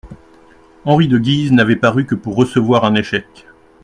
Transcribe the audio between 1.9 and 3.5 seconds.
que pour recevoir un échec.